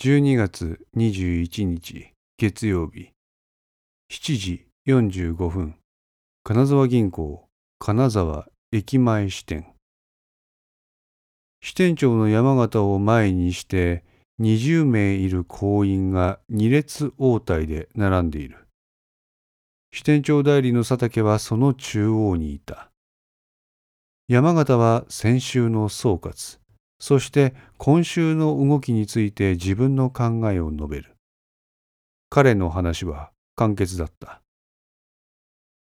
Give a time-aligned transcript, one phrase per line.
[0.00, 3.10] 12月21日月曜日。
[4.12, 5.74] 7時45分。
[6.44, 7.48] 金沢銀行
[7.80, 9.66] 金沢駅前支店。
[11.60, 14.04] 支店長の山形を前にして
[14.40, 18.68] 20名いる行員が二列応対で並んでいる。
[19.92, 22.92] 支店長代理の佐竹はその中央にいた。
[24.28, 26.60] 山形は先週の総括。
[27.00, 31.16] そして今週の動きについて自分の考えを述べる。
[32.30, 34.42] 彼の話は簡潔だった。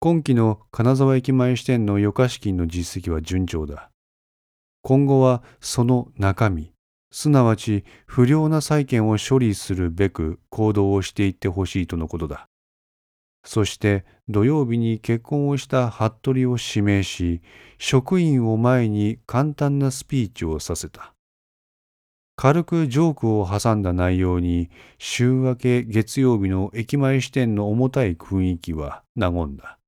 [0.00, 3.90] 今期の金沢駅前支店の余価資金の実績は順調だ。
[4.82, 6.72] 今後はその中身、
[7.10, 12.47] すなわち不良な債権を処理するべく行動をしていってほしいとのことだ。
[13.44, 17.40] そして土曜日に結婚をした服部を指名し、
[17.78, 21.14] 職員を前に簡単なスピーチをさせた。
[22.36, 29.78] 軽くジョークを挟んだ内容に週明け月曜日の駅前支店の重たい雰囲気は和んだ。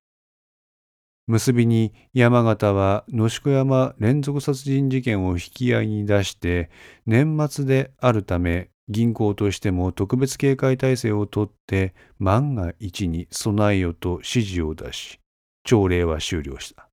[1.29, 6.71] 結びに山形は野宿山連続殺人事件を引き合いに出して
[7.07, 15.21] 年末であるため銀行としても特別警戒態勢をとって万が一に備えよと指示を出し、
[15.65, 16.89] 朝礼は終了した。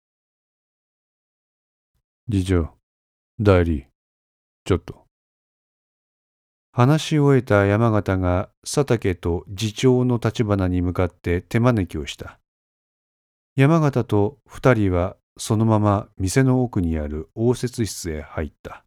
[2.31, 2.69] 次長、
[3.39, 3.87] 代理、
[4.63, 5.05] ちょっと。
[6.71, 12.39] 話し終えた山形が佐竹と次長の立花に向かって手招きをした。
[13.55, 18.83] 山形と二人はそのまま店の奥にある応接室へ入った。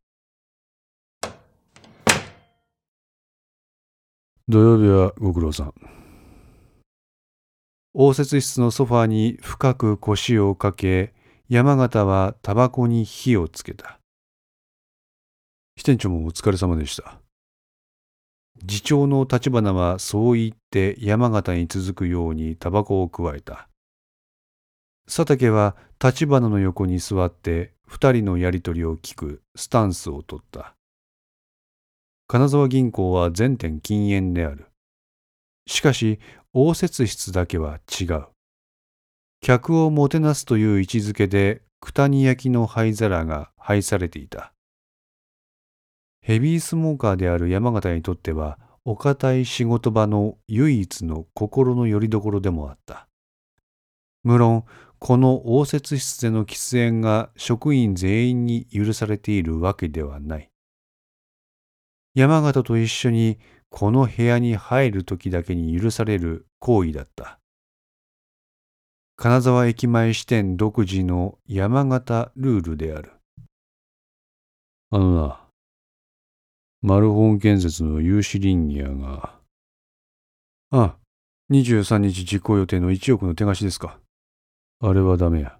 [4.50, 5.74] 土曜日はご苦労さん。
[7.94, 11.14] 応接室のソファに深く腰をかけ、
[11.48, 14.00] 山形はタバコに火をつけた。
[15.76, 17.20] 支店長もお疲れ様でした。
[18.66, 23.68] 次長の立花はそう言って山形に続くようにタバコをくわえた。
[25.06, 30.74] 佐竹は立花の横に座って二人のやりとりを聞くスタンスをとった。
[32.32, 34.68] 金沢銀行は全店禁煙である。
[35.66, 36.20] しかし、
[36.52, 38.26] 応接室だけは違う。
[39.40, 44.52] 客をもてなすという位置づけで、九谷焼の灰皿が配されていた。
[46.20, 53.08] ヘビースモーカーである山形にとっては、お堅い仕事場の唯一の心の拠り所でもあった。
[54.22, 54.66] 無論、
[55.00, 60.49] この応接室での喫煙が職員全員に許されているわけではない。
[62.14, 63.38] 山形と一緒に
[63.68, 67.38] この部屋に入る時だけに許される行為だった。
[69.16, 73.12] 金沢駅前支店独自の山形ルールである。
[74.90, 75.40] あのな、
[76.82, 79.38] マルホン建設の有志林業が。
[80.70, 80.96] ああ、
[81.52, 84.00] 23日実行予定の1億の手貸しですか。
[84.80, 85.58] あれはダメや。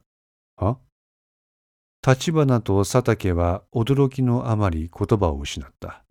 [0.57, 0.79] は
[2.07, 6.03] 立花と佐竹は驚きのあまり言葉を失った。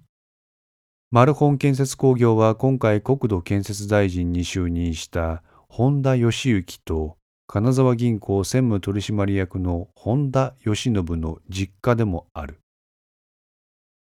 [1.12, 12.59] マルホン建設工業は今回国土建設大臣に就任した本田義行と金沢銀行専務取締役の本田義信の実家でもある。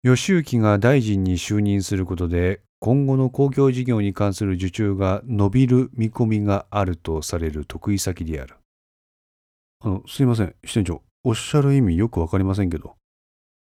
[0.02, 8.56] 義行が大臣に就任することで今後の公共事業に関する受注が伸びる見込みがあるとされる得意先である。
[9.84, 11.02] あの、すいません、支店長。
[11.22, 12.96] おっしゃる意味よくわかりませんけど。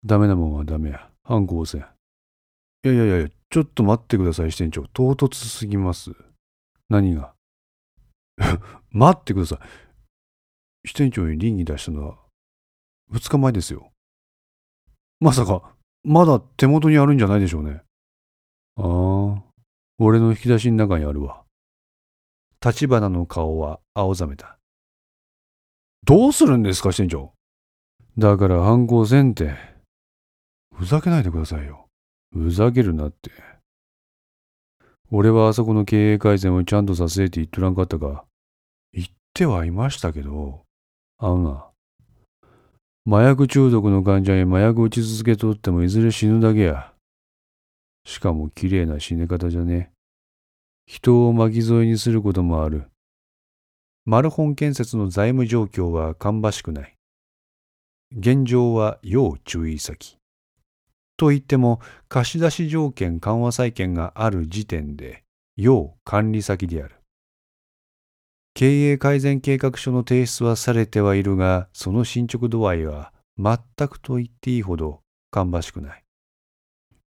[0.05, 1.09] ダメなもんはダメや。
[1.23, 1.85] 反抗せん。
[2.85, 4.83] いやいやいや、ちょっと待ってください、支店長。
[4.89, 6.11] 唐突すぎます。
[6.89, 7.33] 何が？
[8.91, 9.59] 待ってください。
[10.89, 12.19] 支店長に倫理出したのは、
[13.13, 13.93] 2日前ですよ。
[15.21, 17.83] まさか、まだ手元にあるんじゃないでしょうね。
[18.77, 19.45] ああ、
[19.99, 21.45] 俺の引き出しの中にあるわ。
[22.65, 24.59] 立花の顔は青ざめた。
[26.05, 27.33] どうするんですか、支店長。
[28.19, 29.55] だから犯行せんて。
[30.75, 31.89] ふざけないでくださいよ。
[32.33, 33.31] ふざけるなって。
[35.11, 38.25] 俺はあそこの経営改善をちゃんとさせて言っとらんかったか。
[38.93, 40.63] 言ってはいましたけど、
[41.19, 41.73] あの
[43.05, 46.93] な、麻薬中毒の患者に麻薬打ち続けとってもいずれ死ぬだけや。
[48.05, 49.93] しかも綺麗な死ね方じゃね。
[50.87, 52.85] 人を巻き添えにすることもある。
[54.05, 56.97] マルホン建設の財務状況は芳しくない。
[58.17, 60.22] 現状は要注意先。
[61.23, 61.79] といっても
[62.09, 65.23] 貸出条件緩和債権がある時点で
[65.57, 66.97] 要管理先である。
[68.55, 74.99] 経営改善計画書の提出はされてはいるが、その進捗度合いは全くと言っていいほど
[75.31, 76.03] 芳しくない。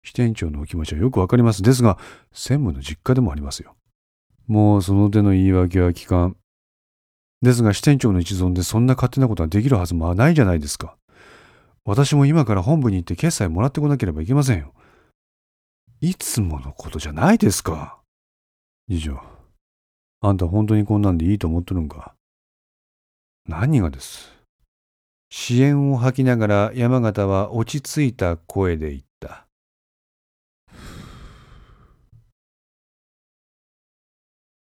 [0.04, 1.63] 支店長のお気持ちはよくわかります。
[1.63, 1.98] ですが、
[2.33, 3.75] 専務の実家でもありますよ。
[4.45, 6.38] もうその手の言い訳は聞かん。
[7.42, 10.98] ですが支店長の一存でそんな勝手なことはできるはずもないじゃないですか。
[11.85, 14.74] 私も今から本部に行って決済もらってこなければいけませんよ。
[16.00, 18.00] いつものことじゃないですか。
[18.89, 19.21] 次長、
[20.21, 22.15] あんた本当にこんなんでいいと思ってるんか
[23.45, 24.31] 何がです
[25.30, 29.47] 支援を吐きながら山形は落ち着いた声で言った。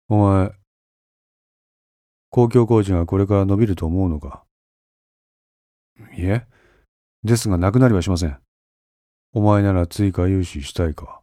[0.08, 0.52] お前、
[2.31, 4.44] 公共工事がこれから伸びると思うのか
[6.16, 6.46] いえ、
[7.22, 8.38] ですがなくなりはしません。
[9.32, 11.20] お前なら追加融資したいか？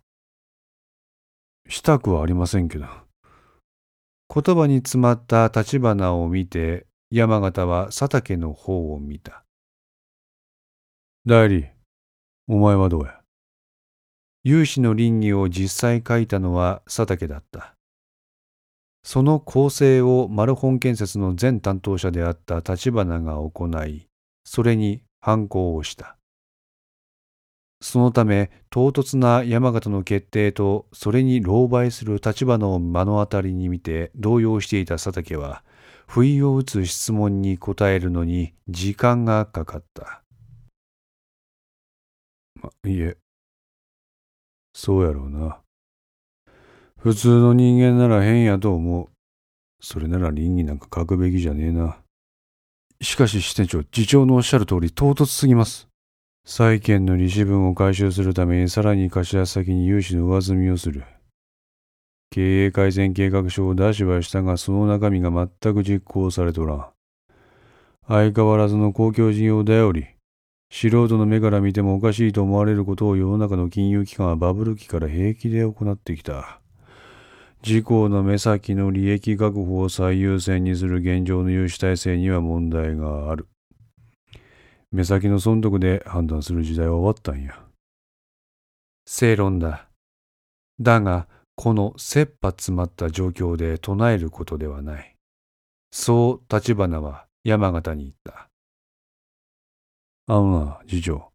[1.68, 2.86] したくはありませんけど。
[4.34, 9.44] 言葉に詰まった立花を見て、山形は佐竹の方を見た。
[11.26, 11.68] 代理、
[12.48, 13.22] お前はどうや？
[14.44, 17.74] 融資の倫理を実際書いたのは佐竹だった。
[19.04, 24.08] その構成をマルホン建設の前担当者であった立花が行い、
[24.46, 26.18] それに反抗をした。
[27.80, 35.64] そのため、唐突な山形の決定と、それに狼狽する立花を目の当たりに見て動揺していた佐竹は、
[36.08, 40.24] 不意を打つ質問に答えるのに時間がかかった。
[42.56, 43.18] ま、いえ、
[44.74, 45.60] そうやろうな。
[46.98, 49.10] 普通の人間なら変やと思う。
[49.80, 52.00] それなら倫理なんか書くべきじゃねえな。
[53.02, 55.88] しかし支店長、次長のおっしゃる通り唐突すぎます。
[56.46, 61.04] 債権の利子分を回収するためにさらに貸し出し先に融資の上積みをする。
[62.32, 66.88] 経営改善計画書を出しはしたが、その中身が全く実行されとらん。
[68.08, 70.08] 相変わらずの公共事業だより、
[70.72, 76.62] 素人の目から見てもおかしいと思われることを世の中の金融機関はバブル期から平気で行ってきた。
[77.68, 83.50] 自公の目先の利益確保を最優先にする現状の融資体制には問題がある。
[84.90, 87.62] 目先の損得で判断する時代は終わったんや。
[89.06, 89.90] 正論だ。
[90.80, 91.28] だが、
[91.58, 95.18] この切羽詰まった状況で唱えることではない。
[95.92, 98.48] そう立花は山形に言った。
[100.28, 101.34] あのな、次長。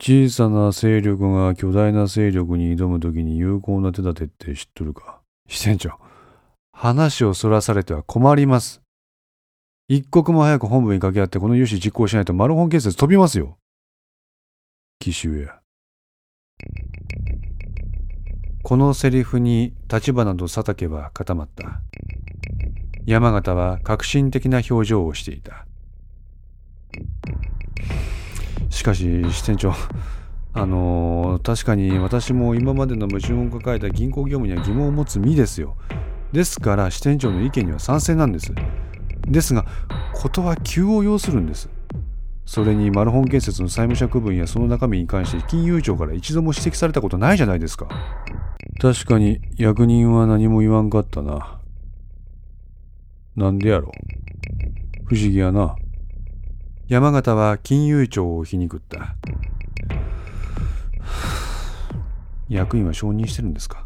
[0.00, 5.20] 小さな勢力が巨大な勢力に挑むときに有効な手立てって知っとるか？
[5.48, 5.90] 支店長、
[6.72, 8.80] 話をそらされては困ります。
[9.88, 13.58] 一刻も早く本部に掛け合ってこの融資実行しないとマルホン建設飛びますよ。
[15.00, 15.60] 奇襲や。
[18.62, 21.80] このセリフに立花と佐竹は固まった。
[23.06, 25.66] 山形は革新的な表情をしていた。
[28.70, 29.72] しかし支店長
[30.52, 35.76] あのー、確かに私も今までの矛盾を抱えた銀行業務には疑問を持つ身ですよ。
[36.32, 38.52] ですから支店長の意見には賛成なんです。
[39.26, 39.66] ですが
[40.14, 41.68] 事は急を要するんです。
[42.44, 47.88] それにマルホン建設の債務者区分やその中身に関して金融庁から一度も指摘されたことないじゃないですか。
[48.80, 51.60] 確かに役人は何も言わんかったな。
[53.36, 53.92] なんでやろ
[55.06, 55.76] 不思議やな。
[56.88, 59.14] 山形は金融庁を皮肉った。
[62.48, 63.84] 役員は承認してるんですか？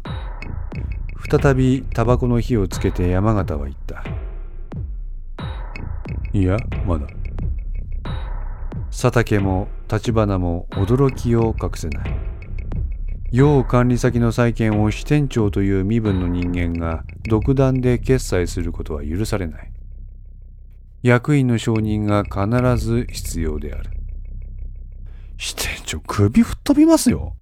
[1.29, 4.05] 再びタバコの火をつけて山形は言った。
[6.31, 6.55] いや、
[6.87, 7.07] まだ。
[8.89, 12.15] 佐竹も立花も驚きを隠せない。
[13.33, 19.72] 要管理先の債権を支店長という身分の人間が独断で決済することは許されない。
[21.03, 23.91] 役員の承認が必ず必要である。
[25.37, 27.35] 支店長、首吹っ飛びますよ。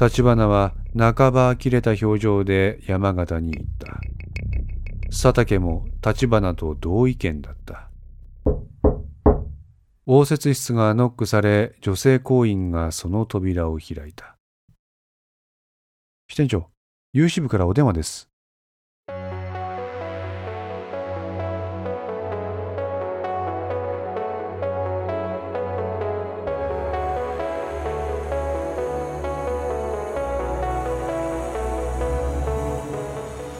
[0.00, 3.98] 立花は半ば呆れた表情で山形に言った。
[5.10, 7.90] 佐竹も立花と同意見だった。
[10.06, 14.36] 応接室がノックされ、女性行員がその扉を開いた。
[16.28, 16.68] 支店長、
[17.12, 18.33] 有志部からお電話です。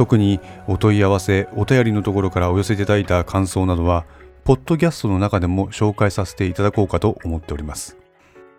[0.00, 4.06] 特にお問い合わせお便りのところからお寄せいただいた感想などは
[4.44, 7.98] ポッドキャストの中でも紹介させていただこうかと思っております。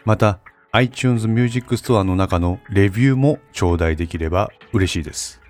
[0.06, 0.38] また
[0.72, 5.42] iTunes Music Store の中のレビューも頂戴できれば嬉しいです。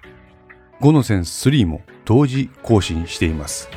[0.80, 3.70] 5のセンス3も同時更新しています。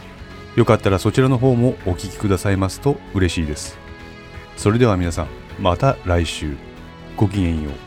[0.55, 3.77] よかったらそちらの方もお聞きくださいますと嬉しいです。
[4.57, 5.29] それでは皆さん
[5.59, 6.55] また来週。
[7.17, 7.84] ごきげんよう。